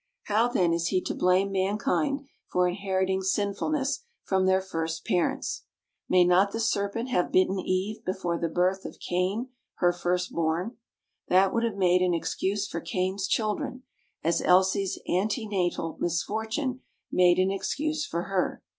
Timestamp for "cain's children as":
12.81-14.41